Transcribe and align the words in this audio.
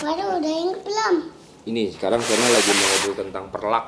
Waduh, 0.00 0.40
udah 0.40 0.52
inget 0.64 0.80
belum? 0.80 1.14
Ini 1.68 1.92
sekarang 1.92 2.24
Sena 2.24 2.48
lagi 2.48 2.72
mau 2.72 2.86
ngobrol 2.88 3.14
tentang 3.20 3.44
perlak. 3.52 3.86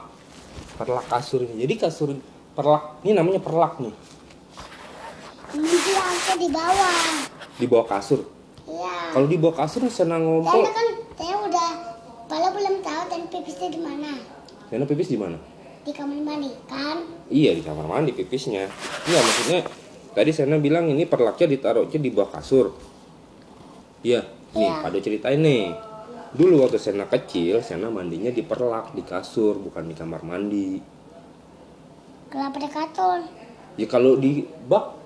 Perlak 0.76 1.04
kasur 1.08 1.40
ini. 1.40 1.64
Jadi 1.64 1.74
kasur 1.80 2.08
perlak 2.52 3.00
ini 3.00 3.16
namanya 3.16 3.40
perlak 3.40 3.80
nih. 3.80 3.94
Ini 5.56 5.72
diangkat 5.72 6.36
di 6.36 6.48
bawah. 6.52 7.00
Di 7.56 7.64
bawah 7.64 7.86
kasur. 7.88 8.20
Iya. 8.68 9.16
Kalau 9.16 9.26
di 9.28 9.36
bawah 9.40 9.56
kasur 9.56 9.88
Sena 9.88 10.20
ngompol. 10.20 10.52
Karena 10.52 10.72
kan 10.76 10.88
saya 11.16 11.34
udah, 11.48 11.70
kalau 12.28 12.48
belum 12.60 12.74
tahu 12.84 13.02
dan 13.08 13.22
pipisnya 13.32 13.68
di 13.72 13.80
mana? 13.80 14.10
Sena 14.68 14.84
pipis 14.84 15.08
di 15.08 15.16
mana? 15.16 15.36
Di 15.82 15.90
kamar 15.96 16.20
mandi, 16.20 16.52
kan? 16.68 17.08
Iya 17.32 17.56
di 17.56 17.62
kamar 17.64 17.88
mandi 17.88 18.12
pipisnya. 18.12 18.68
Iya 19.08 19.18
maksudnya 19.24 19.60
tadi 20.12 20.30
Sena 20.32 20.60
bilang 20.60 20.92
ini 20.92 21.08
perlaknya 21.08 21.48
ditaruhnya 21.56 21.96
di 21.96 22.10
bawah 22.12 22.36
kasur. 22.36 22.76
Iya, 24.04 24.28
nih 24.52 24.68
Iya. 24.68 24.76
ada 24.84 24.98
ceritain 25.00 25.40
nih. 25.40 25.91
Dulu 26.32 26.64
waktu 26.64 26.80
Sena 26.80 27.04
kecil, 27.04 27.60
Sena 27.60 27.92
mandinya 27.92 28.32
di 28.32 28.40
perlak 28.40 28.96
di 28.96 29.04
kasur, 29.04 29.60
bukan 29.60 29.84
di 29.84 29.94
kamar 29.94 30.24
mandi. 30.24 30.80
Kenapa 32.32 32.56
di 32.56 32.68
kasur? 32.72 33.20
Ya 33.76 33.84
kalau 33.84 34.16
di 34.16 34.48
bak 34.64 34.96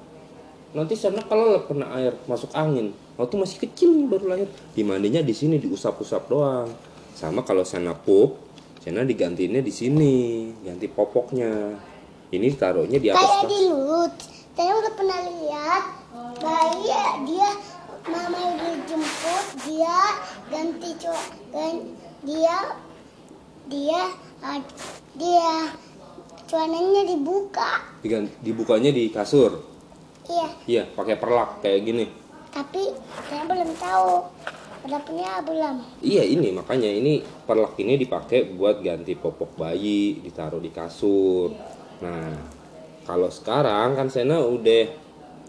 nanti 0.71 0.95
Sena 0.95 1.27
kalau 1.27 1.67
kena 1.67 1.91
air 1.99 2.15
masuk 2.31 2.55
angin. 2.55 2.95
Waktu 3.19 3.35
masih 3.43 3.59
kecil 3.59 3.91
nih 3.97 4.07
baru 4.07 4.25
lahir, 4.31 4.49
dimandinya 4.79 5.19
di 5.19 5.35
sini 5.35 5.59
diusap-usap 5.59 6.31
doang. 6.31 6.71
Sama 7.19 7.43
kalau 7.43 7.67
Sena 7.67 7.91
pup, 7.91 8.39
Sena 8.79 9.03
digantinya 9.03 9.59
di 9.59 9.73
sini, 9.75 10.15
ganti 10.63 10.87
popoknya. 10.87 11.75
Ini 12.31 12.47
ditaruhnya 12.55 13.03
di 13.03 13.09
atas 13.11 13.23
Kayak 13.23 13.51
di 13.51 13.61
Lut. 13.67 14.15
Saya 14.55 14.73
udah 14.79 14.93
pernah 14.95 15.19
lihat 15.27 15.85
bayi 16.39 16.95
dia 17.27 17.51
mama 18.07 18.39
udah 18.55 18.75
jemput 18.87 19.47
dia 19.67 20.01
ganti 20.47 20.91
cowok 20.97 21.29
gan, 21.51 21.75
dia 22.23 22.57
dia 23.67 24.03
ah, 24.41 24.61
dia 25.15 25.51
celananya 26.47 27.03
dibuka. 27.05 27.83
digan- 28.01 28.31
dibukanya 28.39 28.91
di 28.91 29.11
kasur. 29.11 29.59
Iya, 30.27 30.49
Iya, 30.67 30.83
pakai 30.91 31.17
perlak 31.17 31.61
kayak 31.61 31.81
gini. 31.83 32.07
tapi 32.51 32.89
saya 33.27 33.45
belum 33.45 33.71
tahu. 33.77 34.11
Punya 34.87 35.43
belum? 35.43 35.83
Iya 35.99 36.23
ini 36.23 36.55
makanya 36.55 36.87
ini 36.87 37.19
perlak 37.43 37.75
ini 37.77 37.99
dipakai 37.99 38.55
buat 38.55 38.79
ganti 38.79 39.19
popok 39.19 39.59
bayi, 39.59 40.23
ditaruh 40.23 40.63
di 40.63 40.71
kasur. 40.71 41.51
Nah, 41.99 42.31
kalau 43.03 43.27
sekarang 43.27 43.99
kan 43.99 44.07
Sena 44.07 44.39
udah 44.39 44.87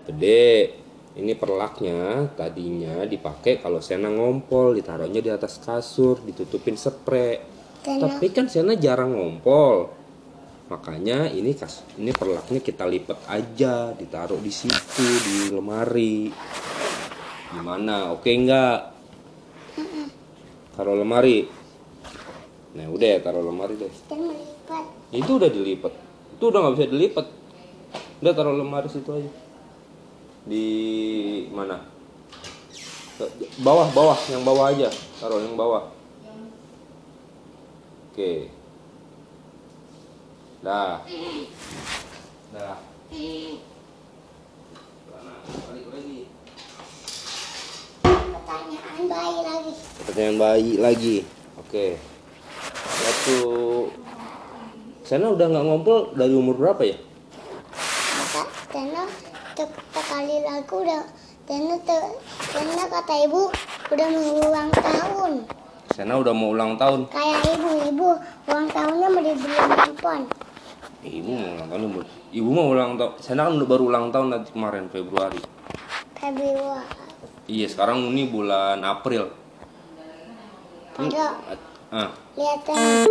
gede. 0.09 0.73
Ini 1.18 1.34
perlaknya 1.34 2.30
tadinya 2.38 3.02
dipakai 3.02 3.58
kalau 3.58 3.82
Sena 3.82 4.14
ngompol, 4.14 4.78
ditaruhnya 4.78 5.18
di 5.18 5.34
atas 5.34 5.58
kasur, 5.58 6.22
ditutupin 6.22 6.78
spray. 6.78 7.42
Tapi 7.82 8.30
kan 8.30 8.46
Sena 8.46 8.78
jarang 8.78 9.18
ngompol. 9.18 9.90
Makanya 10.70 11.32
ini 11.34 11.58
kas 11.58 11.82
ini 11.98 12.14
perlaknya 12.14 12.62
kita 12.62 12.86
lipat 12.86 13.26
aja, 13.34 13.98
ditaruh 13.98 14.38
di 14.38 14.54
situ 14.54 15.02
di 15.02 15.50
lemari. 15.50 16.30
Gimana? 17.50 18.14
Oke 18.14 18.38
nggak? 18.38 18.80
Taruh 20.78 21.02
lemari. 21.02 21.50
Nah 22.78 22.86
udah 22.94 23.08
ya 23.18 23.20
taruh 23.26 23.42
lemari 23.42 23.73
deh. 23.73 23.94
Itu 25.16 25.42
udah 25.42 25.50
dilipat. 25.50 25.94
Itu 26.38 26.54
udah 26.54 26.60
nggak 26.62 26.73
bisa 26.78 26.88
dilipat. 26.94 27.26
Udah 28.22 28.34
taruh 28.38 28.54
lemari 28.54 28.86
situ 28.92 29.10
aja. 29.10 29.47
Di 30.48 30.67
mana? 31.52 31.84
Bawah 33.59 33.92
bawah 33.92 34.16
yang 34.31 34.48
bawah 34.48 34.72
aja. 34.72 34.88
Taruh 35.20 35.44
yang 35.44 35.59
bawah. 35.59 35.92
Oke. 38.12 38.48
Dah. 40.64 41.04
Dah. 42.56 42.77
Pertanyaan 48.08 49.04
bayi 49.11 49.39
lagi. 49.44 49.71
Pertanyaan 50.08 50.38
bayi 50.39 50.73
lagi. 50.80 51.17
Oke. 51.60 52.00
Waktu 53.04 53.38
Sana 55.08 55.32
udah 55.32 55.48
nggak 55.48 55.64
ngompol 55.64 56.11
dari 56.20 56.36
umur 56.36 56.60
berapa 56.60 56.83
ya? 56.83 57.00
Te- 59.58 59.66
sekali 59.90 60.45
lagu 60.45 60.86
udah 60.86 61.02
Tena 61.50 61.73
te- 61.82 62.14
Tena 62.54 62.86
kata 62.86 63.26
ibu 63.26 63.50
udah 63.90 64.08
mau 64.14 64.30
ulang 64.38 64.70
tahun. 64.70 65.32
Sana 65.90 66.14
udah 66.22 66.30
mau 66.30 66.54
ulang 66.54 66.78
tahun. 66.78 67.10
Kayak 67.10 67.58
ibu 67.58 67.70
ibu 67.90 68.08
ulang 68.45 68.68
tahunnya 68.70 69.08
mau 69.10 69.22
dibeli 69.23 69.56
handphone. 69.58 70.26
Ibu 71.02 71.32
mau 71.34 71.50
ulang 71.58 71.68
tahun 71.68 71.82
ibu. 71.90 72.00
Ibu 72.30 72.50
mau 72.52 72.68
ulang 72.70 72.92
tahun. 73.02 73.12
Sana 73.18 73.50
kan 73.50 73.58
udah 73.58 73.66
baru 73.66 73.84
ulang 73.90 74.06
tahun 74.14 74.28
nanti 74.30 74.50
kemarin 74.54 74.86
Februari. 74.94 75.42
Februari. 76.14 76.86
Iya 77.48 77.66
sekarang 77.66 78.14
ini 78.14 78.30
bulan 78.30 78.86
April. 78.86 79.34
Pada 80.94 81.34
Ah, 81.88 82.12
lihat 82.36 82.60
Tena. 82.62 83.08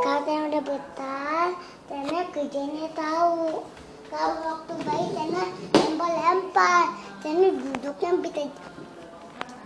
Kalau 0.00 0.20
Tena 0.22 0.42
udah 0.48 0.62
besar, 0.62 1.46
Tena 1.90 2.20
kerjanya 2.30 2.86
tahu. 2.94 3.66
Kalau 4.14 4.38
waktu 4.46 4.74
bayi 4.86 5.06
Tena 5.10 5.42
lempar-lempar. 5.74 6.86
Tena 7.18 7.50
duduknya 7.50 8.10
bisa 8.22 8.42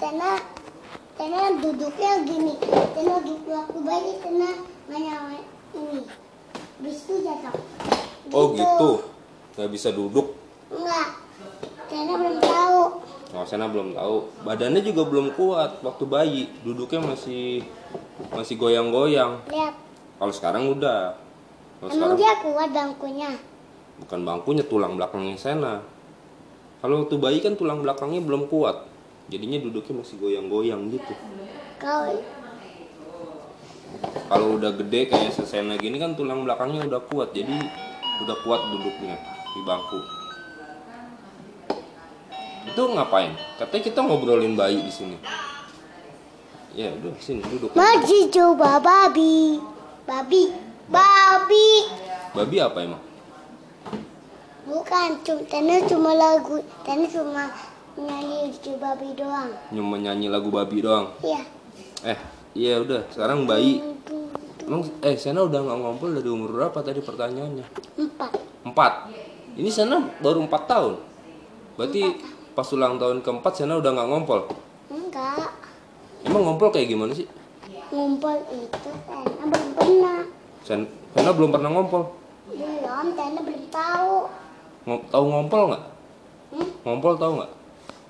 Tena 0.01 0.31
Tena 1.21 1.41
duduknya 1.61 2.11
gini. 2.25 2.57
Tena 2.97 3.21
waktu 3.45 3.79
bayi 3.85 4.11
Tena 4.25 4.51
main 4.89 5.45
ini. 5.77 6.01
Bis 6.81 7.05
itu 7.05 7.29
jatuh. 7.29 7.53
oh 8.33 8.57
gitu. 8.57 8.91
Nggak 9.61 9.69
bisa 9.69 9.93
duduk. 9.93 10.33
Enggak. 10.73 11.09
Tena 11.93 12.13
belum 12.17 12.37
tahu. 12.41 12.83
Oh, 13.37 13.45
Sana 13.45 13.69
belum 13.69 13.93
tahu. 13.93 14.33
Badannya 14.49 14.81
juga 14.81 15.05
belum 15.05 15.37
kuat 15.37 15.85
waktu 15.85 16.05
bayi. 16.09 16.43
Duduknya 16.65 17.05
masih 17.05 17.69
masih 18.33 18.57
goyang-goyang. 18.57 19.45
Lihat. 19.53 19.77
Kalau 20.17 20.33
sekarang 20.33 20.73
udah. 20.73 21.21
Kalau 21.85 21.93
Emang 21.93 22.17
sekarang 22.17 22.17
dia 22.17 22.33
kuat 22.41 22.69
bangkunya. 22.73 23.33
Bukan 24.05 24.21
bangkunya 24.23 24.65
tulang 24.65 24.95
belakangnya 24.95 25.35
Sena. 25.39 25.83
Kalau 26.79 27.03
waktu 27.03 27.17
bayi 27.19 27.39
kan 27.43 27.59
tulang 27.59 27.83
belakangnya 27.83 28.23
belum 28.23 28.47
kuat. 28.47 28.87
Jadinya 29.29 29.59
duduknya 29.61 30.01
masih 30.01 30.17
goyang-goyang 30.23 30.89
gitu. 30.95 31.13
Kalau 34.29 34.47
udah 34.57 34.73
gede 34.79 35.11
kayak 35.11 35.35
Sena 35.43 35.75
gini 35.77 35.99
kan 35.99 36.15
tulang 36.15 36.47
belakangnya 36.47 36.87
udah 36.87 37.03
kuat. 37.11 37.35
Jadi 37.35 37.59
udah 38.23 38.37
kuat 38.47 38.61
duduknya 38.71 39.19
di 39.53 39.61
bangku. 39.67 40.01
Itu 42.69 42.83
ngapain? 42.95 43.35
Katanya 43.59 43.83
kita 43.83 44.01
ngobrolin 44.05 44.55
bayi 44.55 44.79
di 44.79 44.93
sini. 44.93 45.17
Ya 46.79 46.95
udah 46.95 47.11
sini 47.19 47.43
duduk. 47.43 47.75
Maju 47.75 48.19
coba 48.31 48.79
babi. 48.79 49.59
Babi. 50.07 50.43
Babi. 50.87 51.69
Babi 52.33 52.57
apa 52.63 52.79
emang? 52.87 53.08
Bukan, 54.69 55.09
cuma 55.25 55.41
Tena 55.49 55.81
cuma 55.89 56.13
lagu. 56.13 56.61
Tena 56.85 57.09
cuma 57.09 57.49
nyanyi 57.97 58.53
si 58.53 58.77
babi 58.77 59.17
doang. 59.17 59.49
Cuma 59.73 59.97
nyanyi 59.97 60.29
lagu 60.29 60.53
babi 60.53 60.85
doang. 60.85 61.09
Iya. 61.25 61.41
Eh, 62.05 62.19
iya 62.53 62.77
udah. 62.85 63.09
Sekarang 63.09 63.49
bayi. 63.49 63.81
Emang 64.69 64.85
eh 65.01 65.17
Sena 65.17 65.49
udah 65.49 65.65
nggak 65.65 65.79
ngompol 65.81 66.13
dari 66.13 66.29
umur 66.29 66.53
berapa 66.53 66.85
tadi 66.85 67.01
pertanyaannya? 67.01 67.65
Empat. 67.97 68.33
Empat. 68.69 68.93
Ini 69.57 69.73
Sena 69.73 70.05
baru 70.21 70.45
empat 70.45 70.63
tahun. 70.69 70.95
Berarti 71.81 72.03
pas 72.53 72.69
ulang 72.77 73.01
tahun 73.01 73.25
keempat 73.25 73.53
Sena 73.57 73.81
udah 73.81 73.89
nggak 73.89 74.09
ngompol. 74.13 74.41
Enggak. 74.93 75.49
Emang 76.29 76.45
ngompol 76.45 76.69
kayak 76.69 76.93
gimana 76.93 77.17
sih? 77.17 77.25
Ngumpul 77.89 78.37
itu 78.53 78.91
Tena 79.09 79.45
belum 79.49 79.69
pernah. 79.73 80.21
Sen 80.61 80.85
Sena 81.17 81.33
belum 81.33 81.51
pernah 81.57 81.73
ngompol. 81.73 82.13
Belum, 82.53 83.07
Tena 83.17 83.41
belum 83.41 83.65
tahu. 83.73 84.29
Tahu 84.89 85.25
ngompol 85.29 85.63
nggak? 85.69 85.85
Hmm? 86.57 86.69
Ngompol 86.85 87.15
tahu 87.21 87.33
nggak? 87.37 87.51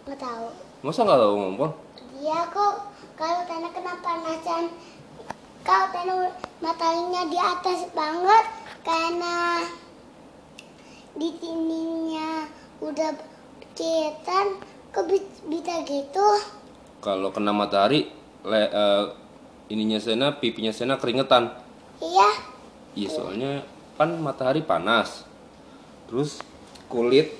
Nggak 0.06 0.20
tahu. 0.22 0.46
Masa 0.86 1.02
nggak 1.02 1.18
tahu 1.18 1.34
ngompol? 1.34 1.70
Iya 2.14 2.38
kok. 2.48 2.74
Kalau 3.18 3.42
Tena 3.50 3.68
kena 3.74 3.98
panasan, 3.98 4.70
kalau 5.66 5.86
Tena 5.90 6.14
matanya 6.62 7.26
di 7.26 7.34
atas 7.34 7.90
banget 7.90 8.44
karena 8.86 9.66
di 11.18 11.34
sininya 11.34 12.46
udah 12.78 13.10
kelihatan 13.74 14.62
kok 14.94 15.04
bi- 15.10 15.34
bisa 15.50 15.82
gitu 15.82 16.28
Kalau 16.98 17.30
kena 17.30 17.50
matahari, 17.50 18.06
le, 18.42 18.62
eh, 18.66 19.04
ininya 19.68 19.98
Sena, 19.98 20.38
pipinya 20.38 20.70
Sena 20.70 20.94
keringetan. 20.94 21.50
iya 21.98 22.30
Iya 22.94 23.08
soalnya 23.10 23.52
kan 23.94 24.14
matahari 24.18 24.62
panas. 24.62 25.26
Terus 26.06 26.38
kulit 26.88 27.30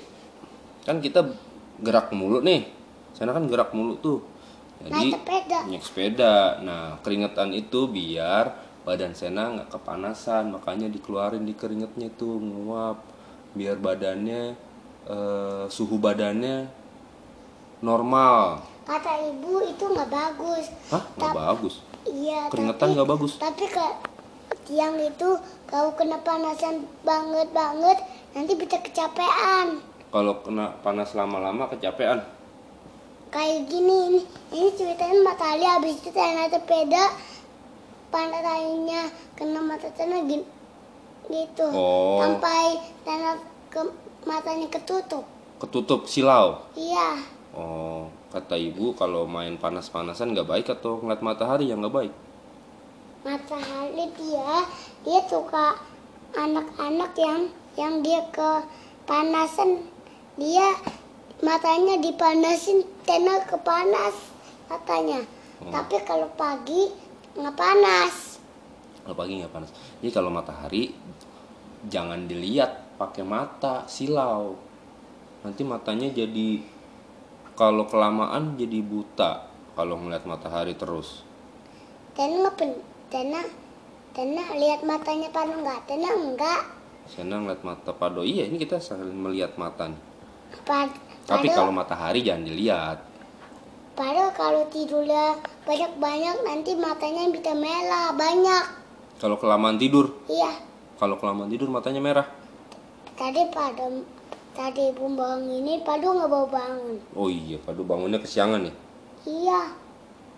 kan 0.84 1.00
kita 1.04 1.20
gerak 1.82 2.12
mulu 2.14 2.40
nih. 2.40 2.68
Sana 3.12 3.34
kan 3.34 3.44
gerak 3.50 3.74
mulu 3.74 3.98
tuh. 3.98 4.18
Jadi 4.78 4.94
naik 4.94 5.12
sepeda. 5.18 5.58
naik 5.66 5.82
sepeda. 5.82 6.34
Nah, 6.62 6.84
keringetan 7.02 7.50
itu 7.50 7.90
biar 7.90 8.54
badan 8.86 9.12
Sena 9.12 9.52
nggak 9.52 9.74
kepanasan, 9.74 10.54
makanya 10.54 10.86
dikeluarin 10.88 11.44
di 11.44 11.52
keringetnya 11.52 12.08
tuh 12.14 12.38
nguap 12.38 13.02
biar 13.52 13.76
badannya 13.76 14.54
eh, 15.08 15.64
suhu 15.66 15.98
badannya 15.98 16.70
normal. 17.82 18.62
Kata 18.86 19.12
ibu 19.28 19.60
itu 19.66 19.84
nggak 19.84 20.08
bagus. 20.08 20.72
Hah? 20.88 21.04
Nggak 21.18 21.34
bagus. 21.36 21.74
Iya. 22.08 22.48
Keringetan 22.48 22.96
nggak 22.96 23.08
bagus. 23.08 23.32
Tapi 23.36 23.64
ke 23.68 23.86
tiang 24.68 25.00
itu 25.00 25.40
kau 25.64 25.88
kena 25.96 26.20
panasan 26.20 26.84
banget 27.00 27.48
banget 27.56 27.98
nanti 28.36 28.52
bisa 28.52 28.76
kecapean. 28.84 29.80
Kalau 30.12 30.44
kena 30.44 30.76
panas 30.84 31.16
lama-lama 31.16 31.72
kecapean. 31.72 32.20
Kayak 33.28 33.68
gini 33.68 33.96
ini, 34.12 34.20
ini 34.52 34.68
ceritanya 34.72 35.20
matahari 35.20 35.64
habis 35.64 36.00
itu 36.00 36.08
naik 36.12 36.48
sepeda 36.48 37.12
mataharinya 38.08 39.12
kena 39.36 39.60
mata 39.60 39.88
tanah 39.92 40.24
gini, 40.24 40.44
gitu 41.28 41.68
Oh. 41.76 42.24
sampai 42.24 42.80
tanah 43.04 43.36
ke 43.68 43.84
matanya 44.24 44.64
ketutup. 44.72 45.28
Ketutup 45.60 46.08
silau. 46.08 46.64
Iya. 46.72 47.20
Oh, 47.52 48.08
kata 48.32 48.56
ibu 48.56 48.96
kalau 48.96 49.28
main 49.28 49.60
panas-panasan 49.60 50.32
nggak 50.32 50.48
baik 50.48 50.66
atau 50.72 51.00
ngeliat 51.04 51.20
matahari 51.20 51.68
yang 51.68 51.84
nggak 51.84 51.96
baik? 51.96 52.12
Matahari 53.28 54.08
dia 54.16 54.64
dia 55.04 55.20
suka 55.28 55.76
anak-anak 56.32 57.12
yang 57.20 57.40
yang 57.76 58.00
dia 58.00 58.24
kepanasan 58.32 59.84
dia 60.40 60.72
matanya 61.44 62.00
dipanasin 62.00 62.88
karena 63.04 63.44
kepanas 63.44 64.16
matanya 64.72 65.20
Oh. 65.58 65.74
tapi 65.74 65.98
kalau 66.06 66.30
pagi 66.38 66.86
nggak 67.34 67.56
panas 67.58 68.38
Kalau 69.02 69.16
pagi 69.18 69.40
nggak 69.42 69.50
panas. 69.50 69.74
Jadi 69.98 70.10
kalau 70.12 70.30
matahari 70.30 70.92
jangan 71.88 72.28
dilihat 72.28 72.94
pakai 73.00 73.24
mata 73.24 73.88
silau. 73.88 74.52
Nanti 75.40 75.64
matanya 75.64 76.12
jadi 76.12 76.60
kalau 77.56 77.88
kelamaan 77.88 78.54
jadi 78.54 78.84
buta 78.84 79.48
kalau 79.72 79.96
ngeliat 79.96 80.28
matahari 80.28 80.76
terus. 80.76 81.24
dan 82.12 82.42
karena 83.08 83.40
karena 84.12 84.42
lihat 84.56 84.80
matanya 84.84 85.28
panas 85.30 85.56
nggak 85.56 85.80
karena 85.88 86.10
enggak 86.12 86.62
Saya 87.08 87.24
ngeliat 87.24 87.64
mata 87.64 87.88
pado. 87.96 88.20
Iya, 88.20 88.52
ini 88.52 88.60
kita 88.60 88.76
sambil 88.78 89.08
melihat 89.08 89.56
mata 89.56 89.88
nih. 89.88 89.96
Pad, 90.68 90.92
Tapi 91.24 91.48
kalau 91.48 91.72
matahari 91.72 92.20
jangan 92.20 92.44
dilihat. 92.44 92.98
padahal 93.96 94.30
kalau 94.30 94.62
tidurnya 94.68 95.34
banyak-banyak 95.64 96.36
nanti 96.46 96.76
matanya 96.76 97.26
bisa 97.28 97.50
merah 97.50 98.14
banyak 98.14 98.64
Kalau 99.18 99.34
kelamaan 99.34 99.74
tidur, 99.74 100.14
iya 100.30 100.52
kalau 100.94 101.18
kelamaan 101.18 101.50
tidur 101.50 101.66
matanya 101.66 101.98
merah. 101.98 102.26
Tadi 103.18 103.42
pada 103.50 103.90
tadi 104.54 104.94
ibu 104.94 105.10
bangun 105.10 105.50
ini 105.50 105.82
padu 105.82 106.14
nggak 106.14 106.30
bawa 106.30 106.46
bangun. 106.46 106.96
Oh 107.18 107.26
iya, 107.26 107.58
pado 107.58 107.82
bangunnya 107.82 108.22
kesiangan 108.22 108.68
ya. 108.70 108.74
Iya, 109.26 109.60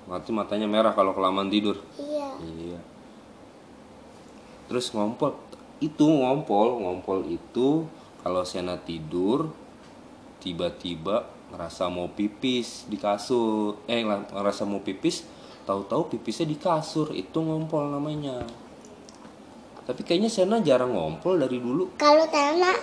Mati 0.09 0.33
matanya 0.33 0.65
merah 0.65 0.97
kalau 0.97 1.13
kelamaan 1.13 1.53
tidur. 1.53 1.77
iya. 2.01 2.31
Terus 4.71 4.95
ngompol. 4.95 5.35
Itu 5.83 6.07
ngompol, 6.07 6.79
ngompol 6.79 7.27
itu 7.27 7.91
kalau 8.23 8.47
Sena 8.47 8.79
tidur 8.79 9.51
tiba-tiba 10.39 11.27
ngerasa 11.51 11.91
mau 11.91 12.07
pipis 12.15 12.87
di 12.87 12.95
kasur. 12.95 13.83
Eh, 13.91 14.07
ngerasa 14.07 14.63
mau 14.63 14.79
pipis, 14.79 15.27
tahu-tahu 15.67 16.15
pipisnya 16.15 16.47
di 16.47 16.55
kasur. 16.55 17.11
Itu 17.11 17.43
ngompol 17.43 17.91
namanya. 17.91 18.47
Tapi 19.83 20.07
kayaknya 20.07 20.31
Sena 20.31 20.63
jarang 20.63 20.95
ngompol 20.95 21.43
dari 21.43 21.59
dulu. 21.59 21.99
Kalau 21.99 22.31
tanah 22.31 22.77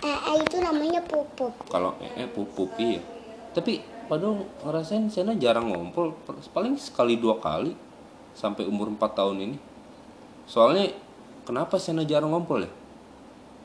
eh, 0.00 0.40
itu 0.40 0.56
namanya 0.64 1.04
pupuk. 1.04 1.68
Kalau 1.68 2.00
eh, 2.00 2.24
eh 2.24 2.28
pupup 2.32 2.72
iya. 2.80 3.04
Tapi 3.52 3.84
padahal 4.08 4.48
ngerasain 4.64 5.12
Sena 5.12 5.36
jarang 5.36 5.68
ngompol, 5.68 6.16
paling 6.56 6.80
sekali 6.80 7.20
dua 7.20 7.36
kali 7.36 7.76
sampai 8.32 8.64
umur 8.64 8.88
4 8.90 9.12
tahun 9.12 9.36
ini. 9.44 9.56
Soalnya 10.44 11.03
kenapa 11.44 11.76
Sena 11.76 12.02
jarang 12.02 12.32
ngompol 12.32 12.64
ya? 12.64 12.70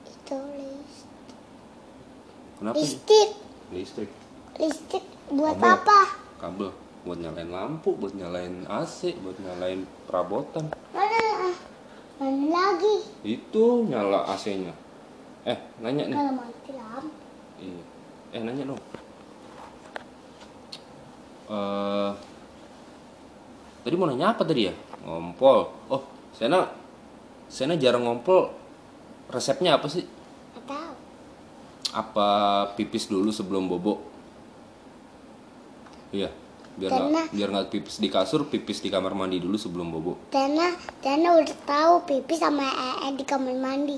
Itu 0.05 0.37
list. 0.53 1.07
Kenapa? 2.59 2.75
Listrik, 2.75 3.29
Listrik, 3.71 4.11
listrik 4.57 5.05
buat 5.29 5.55
Kabel. 5.55 5.73
apa? 5.75 5.99
kabel 6.39 6.69
buat 6.99 7.15
nyalain 7.15 7.47
lampu, 7.47 7.95
buat 7.95 8.11
nyalain 8.11 8.67
AC, 8.67 9.15
buat 9.23 9.39
nyalain 9.39 9.87
perabotan. 10.05 10.67
Mana? 10.91 11.55
Mana 12.19 12.45
lagi? 12.51 12.95
Itu 13.23 13.87
nyala 13.87 14.27
AC-nya. 14.27 14.75
Eh, 15.47 15.55
nanya 15.79 16.11
nih. 16.11 16.15
Kalau 16.19 16.33
mati 16.35 16.71
lampu. 16.75 17.15
Iya. 17.57 17.83
Eh, 18.29 18.41
nanya 18.43 18.63
dong. 18.67 18.81
Eh, 21.49 22.11
tadi 23.81 23.95
mau 23.95 24.05
nanya 24.05 24.35
apa 24.35 24.43
tadi 24.43 24.67
ya? 24.67 24.73
Ngompol. 25.07 25.59
Oh, 25.87 26.03
Sena, 26.35 26.67
Sena 27.49 27.73
jarang 27.75 28.05
ngompol. 28.05 28.53
Resepnya 29.27 29.77
apa 29.77 29.89
sih? 29.89 30.05
Tahu. 30.55 30.93
Apa 31.91 32.27
pipis 32.73 33.09
dulu 33.09 33.29
sebelum 33.29 33.65
bobo? 33.65 34.05
Iya, 36.09 36.29
biar 36.73 36.89
biar 37.29 37.49
nggak 37.49 37.69
pipis 37.69 37.97
di 37.97 38.09
kasur, 38.09 38.49
pipis 38.49 38.81
di 38.81 38.89
kamar 38.89 39.13
mandi 39.13 39.37
dulu 39.37 39.57
sebelum 39.57 39.89
bobo. 39.89 40.17
Tena, 40.29 40.73
Tena 41.01 41.37
udah 41.37 41.57
tahu 41.65 41.93
pipi 42.05 42.33
sama 42.33 42.65
ee 42.65 43.13
di 43.13 43.21
kamar 43.21 43.53
mandi. 43.53 43.97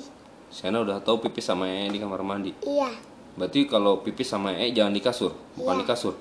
Sena 0.52 0.84
udah 0.84 1.00
tahu 1.00 1.24
pipis 1.24 1.48
sama 1.48 1.68
ee 1.68 1.88
di 1.88 2.00
kamar 2.00 2.20
mandi. 2.20 2.52
Iya. 2.64 2.92
Berarti 3.36 3.64
kalau 3.64 4.04
pipis 4.04 4.28
sama 4.28 4.52
ee 4.52 4.76
jangan 4.76 4.92
di 4.92 5.00
kasur, 5.00 5.32
bukan 5.56 5.76
Iya. 5.76 5.82
di 5.84 5.86
kasur. 5.88 6.14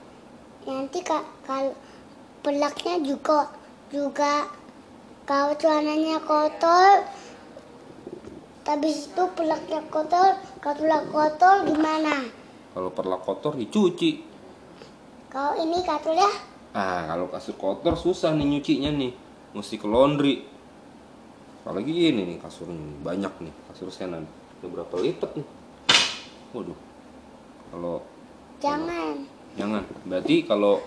Nanti 0.62 0.98
ka- 1.02 1.26
kalau 1.42 1.74
pelaknya 2.40 3.02
juga 3.02 3.50
juga 3.90 4.46
kalau 5.26 5.54
celananya 5.54 6.22
kotor 6.22 7.02
habis 8.70 9.10
itu 9.10 9.24
pelaknya 9.34 9.82
kotor 9.90 10.38
kalau 10.62 10.78
pelak 10.78 11.04
kotor 11.10 11.56
gimana 11.66 12.22
Kalau 12.70 12.90
perlak 12.94 13.26
kotor 13.26 13.58
dicuci. 13.58 14.22
kalau 15.26 15.58
ini 15.58 15.82
katanya 15.82 16.30
Ah, 16.70 17.02
kalau 17.10 17.26
kasur 17.26 17.58
kotor 17.58 17.98
susah 17.98 18.30
nih 18.30 18.46
nyucinya 18.46 18.94
nih. 18.94 19.10
Mesti 19.58 19.74
ke 19.74 19.90
laundry. 19.90 20.46
Apalagi 21.66 22.14
ini 22.14 22.22
nih 22.30 22.38
kasurnya 22.38 22.78
banyak 23.02 23.32
nih 23.42 23.50
kasur 23.66 23.90
Sena. 23.90 24.22
nih. 24.22 24.30
Udah 24.62 24.68
berapa 24.70 24.94
lipat 25.02 25.30
nih? 25.34 25.46
Waduh. 26.54 26.78
Kalau 27.74 28.06
jangan 28.62 29.26
jangan. 29.58 29.82
Berarti 30.06 30.46
kalau 30.46 30.78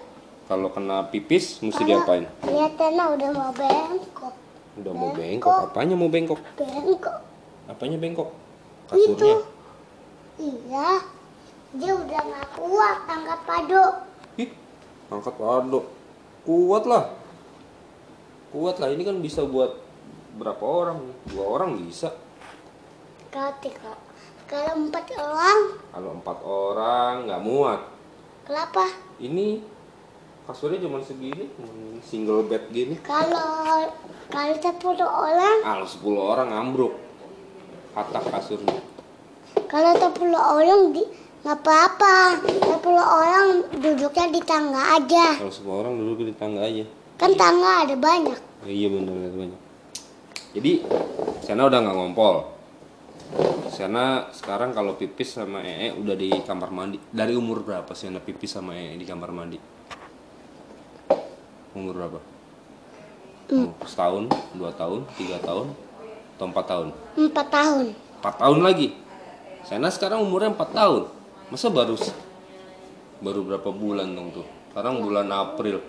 kalau 0.47 0.71
kena 0.71 1.03
pipis 1.11 1.59
mesti 1.59 1.83
Kalau 1.83 1.99
diapain? 1.99 2.25
lihat 2.47 2.79
udah 2.79 3.29
mau 3.35 3.51
bengkok 3.51 4.33
Udah 4.79 4.93
mau 4.95 5.11
Bengkok. 5.11 5.51
bengkok. 5.51 5.67
Apanya 5.67 5.95
mau 5.99 6.07
bengkok? 6.07 6.39
bengkok 6.55 7.32
Apanya 7.67 7.97
bengkok? 7.97 8.29
itu 8.91 9.15
Kasurnya. 9.15 9.37
iya 10.37 10.89
dia 11.73 11.91
udah 11.95 12.21
nggak 12.21 12.49
kuat 12.59 12.97
angkat 13.07 13.39
padu 13.47 13.83
Ih, 14.37 14.49
angkat 15.09 15.35
pado. 15.37 15.79
Kuat 16.43 16.83
lah. 16.83 17.03
Kuat 18.51 18.75
lah. 18.77 18.91
Ini 18.91 19.01
kan 19.07 19.17
bisa 19.23 19.47
buat 19.47 19.79
berapa 20.35 20.61
orang? 20.61 20.99
Dua 21.29 21.45
orang 21.47 21.79
bisa. 21.79 22.11
kalau 23.29 23.49
tiga 23.63 23.97
kalau 24.45 24.85
empat 24.85 25.09
orang 25.17 25.59
Kalau 25.89 26.09
empat 26.21 26.37
orang 26.43 27.13
nggak 27.25 27.41
muat. 27.41 27.81
kenapa 28.45 28.85
Ini 29.17 29.63
kasurnya 30.43 30.83
cuma 30.83 30.99
segini, 31.01 31.47
single 32.03 32.45
bed 32.45 32.69
gini. 32.69 32.99
Kalau 33.01 33.87
kalau 34.29 34.55
sepuluh 34.59 35.07
orang, 35.07 35.57
Kalau 35.63 35.85
10 35.87 36.19
orang 36.19 36.49
ambruk. 36.51 36.93
Atap 37.93 38.25
kasurnya. 38.33 38.81
kalau 39.69 39.93
sepuluh 39.97 40.37
orang 40.37 40.93
di 40.93 41.05
nggak 41.45 41.59
apa-apa. 41.61 42.41
Sepuluh 42.45 43.05
orang 43.05 43.45
duduknya 43.77 44.25
di 44.33 44.41
tangga 44.41 44.97
aja. 44.97 45.37
Kalau 45.37 45.53
semua 45.53 45.85
orang 45.85 46.01
duduk 46.01 46.25
di 46.29 46.33
tangga 46.33 46.65
aja. 46.65 46.85
Kan 47.21 47.37
tangga 47.37 47.85
ada 47.85 47.93
banyak. 47.93 48.39
Oh, 48.65 48.71
iya 48.71 48.89
bener 48.89 49.13
ada 49.13 49.37
banyak. 49.37 49.61
Jadi 50.53 50.71
Sana 51.43 51.67
udah 51.67 51.79
nggak 51.83 51.95
ngompol. 51.97 52.35
Sana 53.69 54.29
sekarang 54.31 54.71
kalau 54.71 54.95
pipis 54.95 55.35
sama 55.35 55.61
ee 55.61 55.91
udah 55.93 56.15
di 56.17 56.33
kamar 56.45 56.73
mandi. 56.73 56.97
Dari 57.13 57.37
umur 57.37 57.61
berapa 57.61 57.91
Sana 57.93 58.23
pipis 58.23 58.57
sama 58.57 58.73
ee 58.73 58.97
di 58.97 59.05
kamar 59.05 59.29
mandi? 59.29 59.59
Umur 61.73 61.93
berapa? 61.93 62.19
Oh, 63.53 63.75
setahun, 63.83 64.31
dua 64.55 64.71
tahun, 64.73 65.03
tiga 65.19 65.35
tahun, 65.43 65.67
atau 66.35 66.45
empat 66.49 66.65
tahun? 66.65 66.87
Empat 67.17 67.47
tahun. 67.53 67.85
4 68.23 68.39
tahun 68.39 68.59
lagi. 68.63 68.87
Sena 69.67 69.91
sekarang 69.91 70.23
umurnya 70.23 70.55
4 70.55 70.71
tahun. 70.71 71.03
Masa 71.51 71.67
baru 71.67 71.99
baru 73.19 73.39
berapa 73.43 73.69
bulan 73.71 74.15
dong 74.15 74.31
tuh? 74.31 74.47
Sekarang 74.71 75.03
bulan 75.03 75.27
April. 75.27 75.83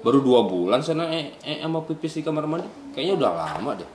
Baru 0.00 0.24
dua 0.24 0.48
bulan 0.48 0.80
sana 0.80 1.12
eh, 1.12 1.36
eh 1.44 1.60
sama 1.60 1.84
pipis 1.84 2.16
di 2.16 2.22
kamar 2.24 2.48
mandi. 2.48 2.68
Kayaknya 2.96 3.14
udah 3.20 3.30
lama 3.36 3.70
deh. 3.76 3.90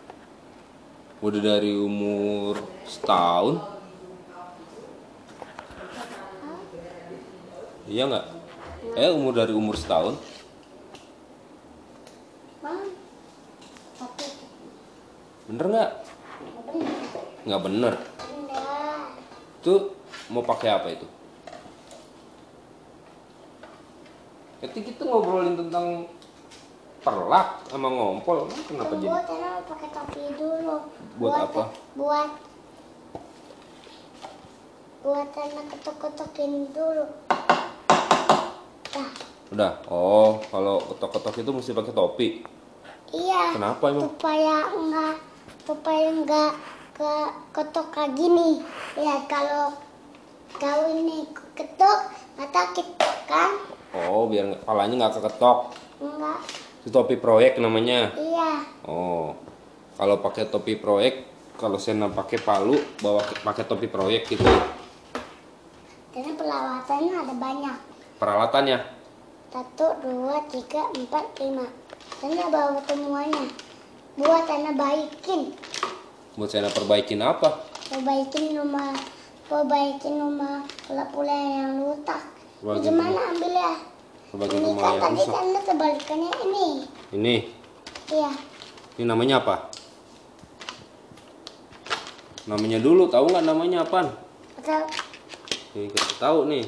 Udah 1.21 1.41
dari 1.41 1.73
umur 1.73 2.61
setahun. 2.85 3.57
Iya 7.89 8.05
nggak? 8.05 8.25
Eh 8.93 9.09
umur 9.09 9.33
dari 9.33 9.53
umur 9.53 9.73
setahun. 9.73 10.13
Bang. 12.61 12.85
Tapi 13.97 14.25
Bener 15.49 15.65
nggak? 15.65 15.91
Nggak 17.49 17.61
bener. 17.65 17.93
Tuh 19.65 19.97
mau 20.29 20.45
pakai 20.45 20.69
apa 20.69 20.93
itu? 20.93 21.09
Ketika 24.61 24.93
kita 24.93 25.01
ngobrolin 25.09 25.57
tentang 25.57 26.05
perlak 27.01 27.65
sama 27.65 27.89
ngompol, 27.89 28.45
kenapa 28.69 28.93
jadi? 29.01 29.09
Buat 29.09 29.25
Tena 29.25 29.47
mau 29.57 29.63
pakai 29.65 29.89
topi 29.89 30.21
dulu. 30.37 30.75
Buat 31.17 31.33
apa? 31.49 31.63
Buat 31.97 32.29
buat 35.01 35.27
Tena 35.33 35.61
ketok-ketokin 35.65 36.69
dulu. 36.77 37.05
Dah. 38.93 39.09
Udah. 39.49 39.71
Oh, 39.89 40.37
kalau 40.53 40.77
ketok-ketok 40.93 41.41
itu 41.41 41.51
mesti 41.57 41.71
pakai 41.73 41.93
topi. 41.97 42.27
Iya. 43.17 43.57
Kenapa 43.57 43.89
emang? 43.89 44.13
Supaya 44.13 44.69
enggak 44.77 45.28
supaya 45.69 46.09
enggak 46.09 46.57
ke 46.97 47.13
ketok 47.53 47.93
kayak 47.93 48.17
gini. 48.17 48.65
Ya 48.97 49.21
kalau 49.29 49.69
kau 50.57 50.81
ini 50.89 51.29
ketok 51.53 52.09
mata 52.41 52.73
ketok 52.73 53.15
kan? 53.29 53.53
Oh, 53.93 54.25
biar 54.25 54.49
nggak- 54.49 54.65
palanya 54.65 55.05
nggak 55.05 55.21
keketok. 55.21 55.77
Enggak. 56.01 56.41
Itu 56.81 56.89
topi 56.89 57.21
proyek 57.21 57.61
namanya. 57.61 58.09
Iya. 58.17 58.65
Oh, 58.89 59.37
kalau 59.93 60.17
pakai 60.25 60.49
topi 60.49 60.73
proyek, 60.73 61.29
kalau 61.61 61.77
Sena 61.77 62.09
pakai 62.09 62.41
palu, 62.41 62.81
bawa 63.05 63.21
pakai 63.45 63.69
topi 63.69 63.85
proyek 63.85 64.25
gitu. 64.25 64.49
Karena 66.09 66.33
peralatannya 66.33 67.13
ada 67.13 67.35
banyak. 67.37 67.77
Peralatannya, 68.17 68.77
Satu, 69.49 69.97
dua, 70.05 70.45
tiga, 70.49 70.89
empat, 70.93 71.25
lima. 71.41 71.65
Tana 72.21 72.53
bawa 72.53 72.77
semuanya. 72.85 73.68
Buat 74.19 74.43
Tana 74.45 74.75
baikin. 74.75 75.55
buat 76.35 76.51
Sena 76.51 76.67
perbaikin 76.67 77.19
apa? 77.23 77.63
Perbaikin 77.87 78.51
rumah. 78.55 78.91
Perbaikin 79.47 80.19
rumah 80.19 80.63
pula-pula 80.83 81.31
yang 81.31 81.83
rusak. 81.83 82.19
Gimana 82.59 83.31
ambil 83.31 83.53
ya? 83.55 83.73
Perbaikin 84.29 84.59
Ini 84.59 84.67
rumah 84.67 84.83
kan 84.83 84.91
yang 84.91 85.01
tadi 85.01 85.15
rusak. 85.17 85.33
Tanda 85.33 85.59
kebalikannya 85.63 86.31
ini. 86.43 86.67
Ini, 87.15 87.35
Iya. 88.09 88.31
ini 88.99 89.03
namanya 89.07 89.35
apa? 89.39 89.55
Namanya 92.45 92.79
dulu, 92.81 93.07
tahu 93.07 93.25
nggak 93.29 93.45
namanya 93.45 93.87
apaan? 93.87 94.07
Atau 94.59 94.83
Ini 95.77 95.85
kita 95.89 96.13
tahu 96.19 96.49
nih. 96.49 96.65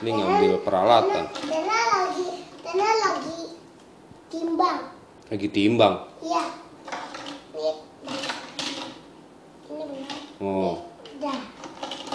Ini 0.00 0.16
ngambil 0.16 0.64
peralatan, 0.64 1.28
Tana 1.28 1.78
lagi, 1.92 2.28
Tana 2.64 2.88
lagi 3.04 3.40
timbang. 4.32 4.80
lagi 5.28 5.48
timbang. 5.52 5.94
Iya. 6.24 6.44
Ini. 7.52 7.72
Ini 9.68 9.82
benar. 9.84 10.16
Oh, 10.40 10.88
Dah. 11.20 11.36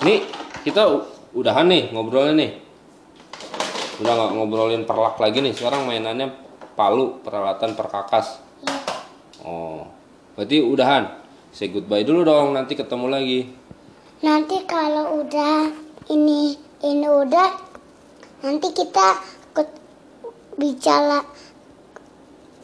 Nih, 0.01 0.25
kita 0.65 0.81
udahan 1.37 1.69
nih 1.69 1.93
ngobrolnya 1.93 2.33
nih. 2.33 2.51
Udah 4.01 4.13
nggak 4.17 4.31
ngobrolin 4.33 4.83
perlak 4.89 5.21
lagi 5.21 5.45
nih. 5.45 5.53
Sekarang 5.53 5.85
mainannya 5.85 6.33
palu, 6.73 7.21
peralatan 7.21 7.77
perkakas. 7.77 8.41
Iya. 8.65 8.75
Oh, 9.45 9.85
berarti 10.33 10.57
udahan. 10.65 11.21
Say 11.53 11.69
goodbye 11.69 12.01
dulu 12.01 12.25
dong. 12.25 12.57
Nanti 12.57 12.73
ketemu 12.73 13.13
lagi. 13.13 13.39
Nanti 14.25 14.57
kalau 14.65 15.21
udah 15.21 15.69
ini 16.09 16.57
ini 16.81 17.07
udah 17.07 17.74
nanti 18.45 18.69
kita 18.77 19.17
bicara 20.53 21.25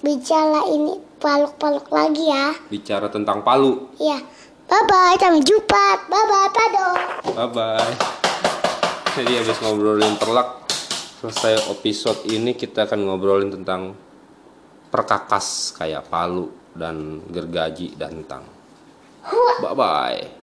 bicara 0.05 0.61
ini 0.69 0.93
paluk-paluk 1.17 1.89
lagi 1.89 2.29
ya. 2.29 2.53
Bicara 2.69 3.09
tentang 3.09 3.41
palu. 3.41 3.89
Iya. 3.97 4.21
Bye 4.69 4.85
bye, 4.87 5.17
sampai 5.17 5.41
jumpa. 5.41 5.85
Bye 6.07 6.25
bye, 6.29 6.49
Pado. 6.53 6.87
Bye 7.33 7.49
bye. 7.49 7.93
Jadi 9.17 9.31
habis 9.41 9.57
ngobrolin 9.59 10.15
perlak, 10.15 10.63
selesai 11.19 11.67
episode 11.73 12.23
ini 12.31 12.55
kita 12.55 12.87
akan 12.87 13.11
ngobrolin 13.11 13.51
tentang 13.51 13.91
perkakas 14.87 15.75
kayak 15.75 16.07
palu 16.07 16.47
dan 16.71 17.25
gergaji 17.27 17.99
dan 17.99 18.23
tang. 18.23 18.45
Bye 19.59 19.75
bye. 19.75 20.41